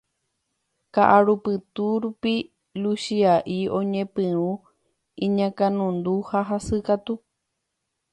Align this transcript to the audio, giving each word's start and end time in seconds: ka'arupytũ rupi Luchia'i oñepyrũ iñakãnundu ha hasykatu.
ka'arupytũ 0.93 1.85
rupi 2.01 2.33
Luchia'i 2.81 3.57
oñepyrũ 3.79 4.49
iñakãnundu 5.25 6.13
ha 6.29 6.39
hasykatu. 6.49 7.13